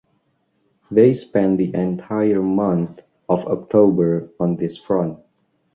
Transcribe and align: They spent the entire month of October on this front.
They 0.89 1.13
spent 1.13 1.59
the 1.59 1.71
entire 1.75 2.41
month 2.41 3.01
of 3.29 3.45
October 3.45 4.31
on 4.39 4.55
this 4.55 4.75
front. 4.75 5.19